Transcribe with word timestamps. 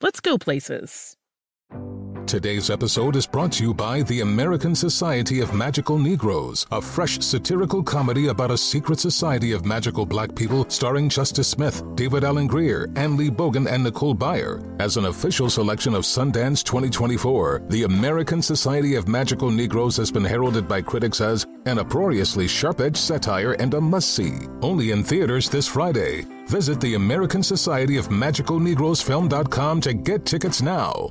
let's 0.00 0.20
go 0.20 0.38
places. 0.38 1.16
Today's 2.28 2.68
episode 2.68 3.16
is 3.16 3.26
brought 3.26 3.52
to 3.52 3.62
you 3.64 3.72
by 3.72 4.02
the 4.02 4.20
American 4.20 4.74
Society 4.74 5.40
of 5.40 5.54
Magical 5.54 5.96
Negroes, 5.98 6.66
a 6.70 6.78
fresh 6.78 7.18
satirical 7.20 7.82
comedy 7.82 8.26
about 8.26 8.50
a 8.50 8.58
secret 8.58 9.00
society 9.00 9.52
of 9.52 9.64
magical 9.64 10.04
black 10.04 10.34
people 10.34 10.68
starring 10.68 11.08
Justice 11.08 11.48
Smith, 11.48 11.82
David 11.94 12.24
Alan 12.24 12.46
Grier, 12.46 12.86
An-Li 12.96 13.30
Bogan, 13.30 13.66
and 13.66 13.82
Nicole 13.82 14.14
Byer. 14.14 14.62
As 14.78 14.98
an 14.98 15.06
official 15.06 15.48
selection 15.48 15.94
of 15.94 16.02
Sundance 16.02 16.62
2024, 16.62 17.62
the 17.70 17.84
American 17.84 18.42
Society 18.42 18.94
of 18.96 19.08
Magical 19.08 19.50
Negroes 19.50 19.96
has 19.96 20.10
been 20.10 20.24
heralded 20.24 20.68
by 20.68 20.82
critics 20.82 21.22
as 21.22 21.46
an 21.68 21.78
uproariously 21.78 22.48
sharp-edged 22.48 22.96
satire 22.96 23.52
and 23.52 23.74
a 23.74 23.80
must-see. 23.80 24.48
Only 24.62 24.90
in 24.90 25.04
theaters 25.04 25.48
this 25.48 25.66
Friday. 25.66 26.24
Visit 26.46 26.80
the 26.80 26.94
American 26.94 27.42
Society 27.42 27.96
of 27.96 28.10
Magical 28.10 28.58
Negroes 28.58 29.00
Film.com 29.00 29.80
to 29.82 29.92
get 29.92 30.24
tickets 30.24 30.62
now. 30.62 31.10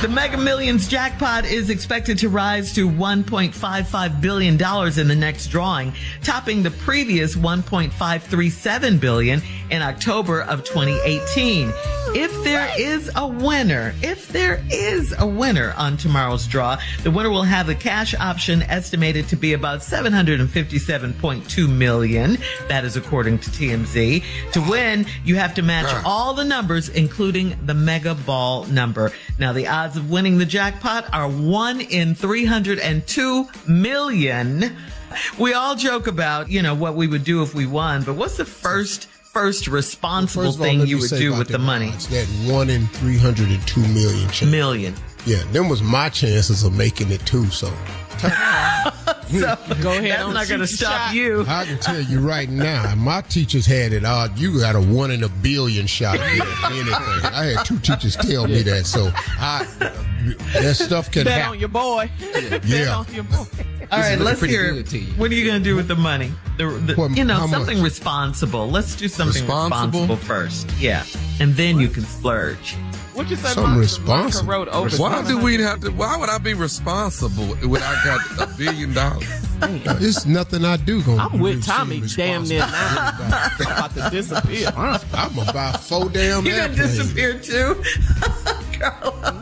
The 0.00 0.08
Mega 0.08 0.38
Millions 0.38 0.88
jackpot 0.88 1.44
is 1.44 1.68
expected 1.68 2.16
to 2.20 2.30
rise 2.30 2.72
to 2.72 2.88
$1.55 2.88 4.20
billion 4.22 4.54
in 4.54 5.08
the 5.08 5.14
next 5.14 5.48
drawing, 5.48 5.92
topping 6.22 6.62
the 6.62 6.70
previous 6.70 7.36
$1.537 7.36 8.98
billion 8.98 9.42
in 9.70 9.82
October 9.82 10.42
of 10.42 10.64
2018. 10.64 11.72
If 12.12 12.42
there 12.42 12.68
is 12.78 13.10
a 13.14 13.26
winner, 13.26 13.94
if 14.02 14.28
there 14.28 14.64
is 14.70 15.14
a 15.18 15.26
winner 15.26 15.72
on 15.76 15.96
tomorrow's 15.96 16.46
draw, 16.46 16.76
the 17.02 17.10
winner 17.10 17.30
will 17.30 17.44
have 17.44 17.66
the 17.66 17.74
cash 17.74 18.14
option 18.14 18.62
estimated 18.62 19.28
to 19.28 19.36
be 19.36 19.52
about 19.52 19.80
757.2 19.80 21.68
million. 21.68 22.38
That 22.68 22.84
is 22.84 22.96
according 22.96 23.38
to 23.40 23.50
TMZ. 23.50 24.24
To 24.52 24.60
win, 24.60 25.06
you 25.24 25.36
have 25.36 25.54
to 25.54 25.62
match 25.62 25.92
all 26.04 26.34
the 26.34 26.44
numbers, 26.44 26.88
including 26.88 27.56
the 27.64 27.74
mega 27.74 28.14
ball 28.14 28.64
number. 28.64 29.12
Now, 29.38 29.52
the 29.52 29.68
odds 29.68 29.96
of 29.96 30.10
winning 30.10 30.38
the 30.38 30.46
jackpot 30.46 31.12
are 31.12 31.28
one 31.28 31.80
in 31.80 32.14
302 32.14 33.48
million. 33.68 34.76
We 35.38 35.54
all 35.54 35.74
joke 35.74 36.06
about, 36.06 36.50
you 36.50 36.62
know, 36.62 36.74
what 36.74 36.94
we 36.94 37.08
would 37.08 37.24
do 37.24 37.42
if 37.42 37.54
we 37.54 37.66
won, 37.66 38.04
but 38.04 38.14
what's 38.14 38.36
the 38.36 38.44
first, 38.44 39.08
first 39.32 39.68
responsible 39.68 40.44
First 40.44 40.56
of 40.56 40.60
all, 40.62 40.66
thing 40.66 40.86
you 40.86 40.98
would 40.98 41.10
do 41.10 41.34
with 41.36 41.48
the 41.48 41.58
money? 41.58 41.88
odds, 41.90 42.08
That 42.08 42.26
one 42.52 42.68
in 42.70 42.86
302 42.88 43.80
million 43.80 44.28
chance. 44.30 44.42
Million. 44.50 44.94
Yeah, 45.26 45.42
them 45.52 45.68
was 45.68 45.82
my 45.82 46.08
chances 46.08 46.64
of 46.64 46.74
making 46.76 47.10
it 47.12 47.24
too, 47.26 47.46
so. 47.46 47.72
So, 49.30 49.56
Go 49.80 49.92
ahead 49.92 50.10
That's 50.10 50.22
on, 50.24 50.34
not 50.34 50.48
going 50.48 50.58
to 50.60 50.66
stop 50.66 51.06
shot. 51.06 51.14
you. 51.14 51.44
I 51.46 51.64
can 51.64 51.78
tell 51.78 52.00
you 52.00 52.18
right 52.18 52.48
now, 52.50 52.96
my 52.96 53.20
teachers 53.20 53.64
had 53.64 53.92
it 53.92 54.04
odd. 54.04 54.36
You 54.36 54.58
got 54.58 54.74
a 54.74 54.80
one 54.80 55.12
in 55.12 55.22
a 55.22 55.28
billion 55.28 55.86
shot 55.86 56.16
of 56.16 56.20
anything. 56.22 56.92
I 56.92 57.54
had 57.54 57.64
two 57.64 57.78
teachers 57.78 58.16
tell 58.16 58.48
me 58.48 58.62
that, 58.62 58.86
so 58.86 59.12
I 59.14 59.68
that 60.54 60.74
stuff 60.74 61.12
can 61.12 61.24
Bet 61.26 61.34
happen. 61.34 61.52
on 61.52 61.60
your 61.60 61.68
boy. 61.68 62.10
Bet 62.32 62.64
Yeah. 62.64 63.04
On 63.92 63.98
your 63.98 64.00
boy. 64.00 64.04
All 64.04 64.10
right, 64.10 64.18
let's 64.20 64.40
hear. 64.42 64.72
good. 64.82 65.18
What 65.18 65.30
are 65.30 65.34
you 65.34 65.44
going 65.46 65.62
to 65.62 65.64
do 65.64 65.76
with 65.76 65.88
the 65.88 65.96
money? 65.96 66.32
The, 66.58 66.68
the, 66.68 66.94
What- 66.94 67.16
you 67.16 67.24
know, 67.24 67.46
something 67.46 67.78
much? 67.78 67.84
responsible. 67.84 68.68
Let's 68.70 68.94
do 68.96 69.08
something 69.08 69.42
Responsible? 69.42 70.00
responsible 70.00 70.16
first. 70.16 70.70
Yeah, 70.78 71.04
and 71.40 71.54
then 71.54 71.78
you 71.80 71.88
can 71.88 72.02
splurge. 72.04 72.76
What 73.14 73.28
you 73.28 73.36
say? 73.36 73.48
Something 73.48 73.62
Monica- 73.64 73.80
responsible. 73.80 74.16
Monica 74.16 74.44
wrote 74.44 74.68
over 74.68 74.96
Why 74.96 75.26
do 75.26 75.38
we 75.38 75.60
have 75.62 75.80
to? 75.80 75.90
Why 75.90 76.16
would 76.16 76.28
I 76.30 76.38
be 76.38 76.54
responsible 76.54 77.44
when 77.68 77.82
I 77.82 78.00
got 78.04 78.20
a 78.48 78.54
billion 78.56 78.92
dollars? 78.94 79.26
It's 79.62 80.24
nothing 80.24 80.64
I 80.64 80.78
do 80.78 81.02
gonna 81.02 81.22
I'm 81.22 81.38
with 81.38 81.66
Tommy 81.66 82.00
damn 82.16 82.44
near 82.44 82.60
now. 82.60 83.12
about. 83.18 83.60
about 83.60 83.94
to 83.94 84.08
disappear. 84.10 84.68
I'm 84.76 85.34
gonna 85.34 85.52
buy 85.52 85.72
four 85.72 86.08
damn 86.08 86.46
You're 86.46 86.56
going 86.56 86.70
to 86.70 86.76
disappear 86.76 87.38
too. 87.38 87.82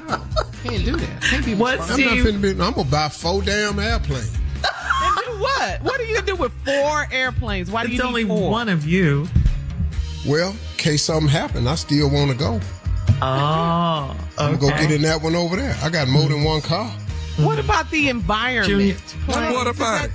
Can't 0.69 0.85
do 0.85 0.97
that. 0.97 1.23
Can't 1.23 1.45
be 1.45 1.55
What, 1.55 1.75
I'm 1.81 1.89
not 1.89 1.91
Steve? 1.91 2.25
finna 2.25 2.41
be. 2.43 2.51
I'm 2.51 2.73
gonna 2.73 2.85
buy 2.85 3.09
four 3.09 3.43
damn 3.43 3.79
airplanes. 3.79 4.33
And 5.01 5.17
do 5.25 5.41
what? 5.41 5.83
What 5.83 6.01
are 6.01 6.05
you 6.05 6.15
gonna 6.15 6.27
do 6.27 6.35
with 6.37 6.53
four 6.65 7.07
airplanes? 7.13 7.71
Why 7.71 7.85
do 7.85 7.89
It's 7.93 7.99
you 7.99 8.03
only 8.09 8.25
need 8.25 8.29
four? 8.37 8.51
one 8.51 8.69
of 8.69 8.85
you. 8.87 9.29
Well, 10.27 10.51
in 10.51 10.57
case 10.77 11.05
something 11.05 11.29
happened, 11.29 11.69
I 11.69 11.77
still 11.77 12.11
want 12.11 12.33
to 12.33 12.37
go. 12.37 12.61
Oh, 13.23 14.17
I'm 14.39 14.57
gonna 14.57 14.59
go 14.59 14.69
get 14.71 14.91
in 14.91 15.03
that 15.03 15.23
one 15.23 15.35
over 15.37 15.57
there. 15.57 15.77
I 15.83 15.89
got 15.91 16.09
more 16.09 16.29
than 16.29 16.43
one 16.45 16.61
car. 16.63 16.89
What 17.39 17.59
about 17.61 17.89
the 17.91 18.09
environment? 18.09 18.69
Junior. 18.69 18.95
What 19.27 19.67
about 19.69 20.07
it? 20.07 20.11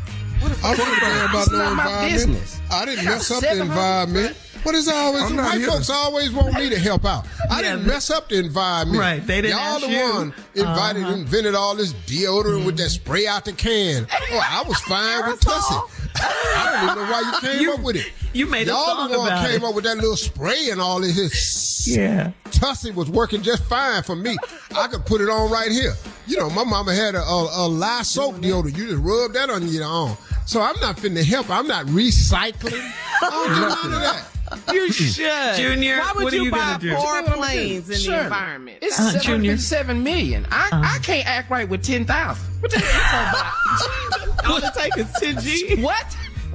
I 0.63 0.75
don't 0.75 0.99
care 0.99 1.25
about 1.25 1.47
no 1.51 1.71
environment. 1.71 2.61
I 2.69 2.85
didn't 2.85 3.05
mess 3.05 3.31
up 3.31 3.41
the 3.41 3.61
environment. 3.61 4.35
What 4.63 4.75
is 4.75 4.87
always 4.87 5.23
I'm 5.23 5.35
white 5.37 5.57
here 5.57 5.67
folks 5.67 5.89
always 5.89 6.31
want 6.31 6.53
me 6.55 6.69
to 6.69 6.79
help 6.79 7.03
out? 7.05 7.25
I 7.51 7.61
Yeah, 7.61 7.71
didn't 7.75 7.87
mess 7.87 8.09
up 8.09 8.29
the 8.29 8.37
environment. 8.39 8.97
Right, 8.99 9.25
they 9.25 9.41
didn't 9.41 9.57
Y'all 9.57 9.75
ask 9.75 9.81
the 9.85 9.91
you. 9.91 10.13
one 10.13 10.33
invited, 10.55 11.03
Uh-huh. 11.03 11.13
invented 11.15 11.53
all 11.55 11.75
this 11.75 11.91
deodorant 12.07 12.65
with 12.65 12.77
that 12.77 12.89
spray 12.89 13.27
out 13.27 13.43
the 13.45 13.51
can. 13.51 14.07
Oh, 14.31 14.41
I 14.41 14.63
was 14.67 14.77
fine 14.81 15.29
with 15.29 15.41
Tussy. 15.41 15.75
I 16.15 16.71
don't 16.71 16.83
even 16.83 16.95
know 17.05 17.11
why 17.11 17.21
you 17.21 17.39
came 17.49 17.61
You- 17.61 17.73
up 17.73 17.79
with 17.81 17.95
it. 17.97 18.05
you 18.31 18.45
made 18.45 18.67
a 18.67 18.71
Y'all 18.71 18.85
song 18.85 19.11
the 19.11 19.17
one 19.19 19.27
about 19.27 19.45
came 19.47 19.55
it. 19.63 19.63
up 19.65 19.75
with 19.75 19.83
that 19.83 19.97
little 19.97 20.15
spray 20.15 20.69
and 20.69 20.79
all 20.79 21.03
of 21.03 21.13
this. 21.15 21.85
yeah. 21.87 22.31
Tussy 22.51 22.91
was 22.91 23.09
working 23.09 23.41
just 23.41 23.63
fine 23.65 24.01
for 24.03 24.15
me. 24.15 24.37
I 24.77 24.87
could 24.87 25.05
put 25.05 25.19
it 25.19 25.27
on 25.29 25.51
right 25.51 25.71
here. 25.71 25.93
You 26.27 26.37
know, 26.37 26.49
my 26.49 26.63
mama 26.63 26.95
had 26.95 27.15
a, 27.15 27.21
a, 27.21 27.65
a 27.65 27.67
lye 27.67 28.03
soap 28.03 28.35
deodorant. 28.37 28.77
You 28.77 28.87
just 28.87 29.01
rub 29.03 29.33
that 29.33 29.49
on 29.49 29.67
your 29.67 29.83
arm. 29.85 30.15
So 30.45 30.61
I'm 30.61 30.79
not 30.79 30.95
finna 30.97 31.23
help. 31.23 31.49
I'm 31.49 31.67
not 31.67 31.85
recycling. 31.87 32.79
I 33.21 33.29
don't 33.29 33.47
do 33.55 33.61
none 33.61 33.93
of 33.93 34.01
that. 34.01 34.25
You 34.71 34.91
should. 34.91 35.55
Junior, 35.55 35.99
Why 35.99 36.11
would 36.15 36.23
what 36.25 36.33
are 36.33 36.35
you, 36.35 36.43
you 36.45 36.51
buy 36.51 36.57
gonna 36.57 36.79
do? 36.79 36.95
four 36.95 37.23
planes 37.23 37.89
in 37.89 37.97
Sure. 37.99 38.15
the 38.17 38.23
environment? 38.23 38.77
It's 38.81 38.99
Uh, 38.99 39.03
seven 39.11 39.21
Junior. 39.21 39.51
hundred 39.51 39.61
seven 39.61 40.03
million. 40.03 40.45
I, 40.51 40.69
I 40.95 40.99
can't 41.03 41.27
act 41.27 41.49
right 41.49 41.67
with 41.67 41.83
ten 41.83 42.05
thousand. 42.05 42.45
What 42.61 42.71
the 42.71 42.79
hell 42.79 42.93
you 42.93 42.99
talking 43.09 44.27
about? 44.29 44.45
All 44.49 44.57
it 44.57 44.73
take 44.75 44.97
is 44.97 45.11
10 45.19 45.39
G. 45.41 45.81
What? 45.81 46.05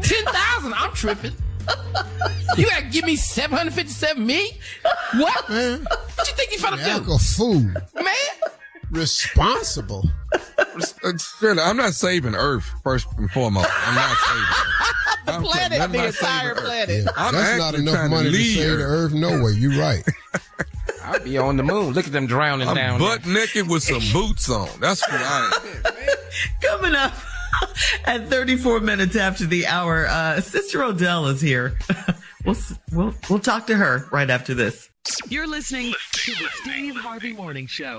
Ten 0.02 0.24
thousand? 0.26 0.74
I'm 0.74 0.92
tripping. 0.92 1.32
You 2.56 2.66
gotta 2.66 2.86
give 2.86 3.04
me 3.04 3.14
seven 3.16 3.56
hundred 3.56 3.74
fifty-seven 3.74 4.24
million? 4.26 4.54
What? 5.16 5.48
Man, 5.50 5.80
What 5.84 6.28
you 6.28 6.34
think 6.34 6.52
you 6.52 6.58
finna 6.58 6.82
act 6.82 7.04
do, 7.06 7.12
a 7.12 7.18
fool. 7.18 7.60
man? 7.60 8.14
Responsible. 8.90 10.08
I'm 11.42 11.76
not 11.76 11.94
saving 11.94 12.34
Earth 12.34 12.64
first 12.82 13.06
and 13.16 13.30
foremost. 13.30 13.68
I'm 13.70 13.94
not 13.94 14.16
saving. 14.16 14.42
Earth. 14.42 14.84
planet, 15.28 15.92
the 15.92 16.06
entire 16.06 16.54
planet. 16.54 17.04
Yeah, 17.04 17.30
that's 17.30 17.58
not 17.58 17.74
enough 17.74 18.10
money 18.10 18.30
to, 18.30 18.36
to 18.36 18.44
save 18.44 18.78
the 18.78 18.84
Earth. 18.84 19.12
No 19.12 19.42
way. 19.42 19.52
You're 19.52 19.78
right. 19.78 20.02
I'll 21.04 21.20
be 21.20 21.38
on 21.38 21.56
the 21.56 21.62
moon. 21.62 21.94
Look 21.94 22.06
at 22.06 22.12
them 22.12 22.26
drowning 22.26 22.68
I'm 22.68 22.74
down 22.74 22.98
butt 22.98 23.22
there. 23.22 23.34
naked 23.34 23.68
with 23.68 23.82
some 23.82 24.02
boots 24.12 24.50
on. 24.50 24.68
That's 24.80 25.00
what 25.10 25.20
I 25.20 25.50
am. 25.84 26.48
Coming 26.62 26.94
up 26.94 27.14
at 28.04 28.28
34 28.28 28.80
minutes 28.80 29.16
after 29.16 29.46
the 29.46 29.66
hour, 29.66 30.06
uh, 30.06 30.40
Sister 30.40 30.82
Odell 30.82 31.26
is 31.26 31.40
here. 31.40 31.78
we'll, 32.44 32.56
we'll, 32.92 33.14
we'll 33.30 33.38
talk 33.38 33.66
to 33.68 33.76
her 33.76 34.06
right 34.12 34.28
after 34.28 34.54
this. 34.54 34.90
You're 35.28 35.46
listening 35.46 35.94
to 36.12 36.32
the 36.32 36.48
Steve 36.62 36.96
Harvey 36.96 37.32
Morning 37.32 37.66
Show. 37.66 37.98